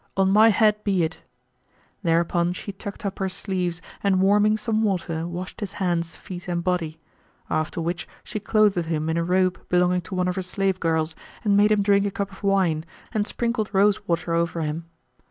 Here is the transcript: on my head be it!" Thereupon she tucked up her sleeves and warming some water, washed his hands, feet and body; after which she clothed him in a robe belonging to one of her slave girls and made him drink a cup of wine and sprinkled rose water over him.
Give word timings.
on 0.17 0.31
my 0.31 0.49
head 0.49 0.83
be 0.83 1.03
it!" 1.03 1.21
Thereupon 2.01 2.53
she 2.53 2.71
tucked 2.71 3.05
up 3.05 3.19
her 3.19 3.29
sleeves 3.29 3.83
and 4.01 4.19
warming 4.19 4.57
some 4.57 4.81
water, 4.81 5.27
washed 5.27 5.59
his 5.59 5.73
hands, 5.73 6.15
feet 6.15 6.47
and 6.47 6.63
body; 6.63 6.99
after 7.51 7.79
which 7.79 8.07
she 8.23 8.39
clothed 8.39 8.85
him 8.85 9.11
in 9.11 9.17
a 9.17 9.23
robe 9.23 9.59
belonging 9.69 10.01
to 10.01 10.15
one 10.15 10.27
of 10.27 10.37
her 10.37 10.41
slave 10.41 10.79
girls 10.79 11.13
and 11.43 11.55
made 11.55 11.71
him 11.71 11.83
drink 11.83 12.07
a 12.07 12.09
cup 12.09 12.31
of 12.31 12.41
wine 12.41 12.83
and 13.11 13.27
sprinkled 13.27 13.69
rose 13.73 14.07
water 14.07 14.33
over 14.33 14.61
him. 14.63 14.85